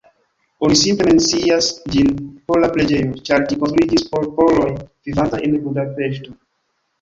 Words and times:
Oni 0.67 0.77
simple 0.83 1.09
mencias 1.09 1.67
ĝin 1.95 2.09
"pola 2.51 2.69
preĝejo", 2.77 3.11
ĉar 3.29 3.45
ĝi 3.51 3.59
konstruiĝis 3.65 4.07
por 4.15 4.27
poloj 4.41 4.67
vivantaj 5.11 5.43
en 5.51 5.59
Budapeŝto. 5.69 6.35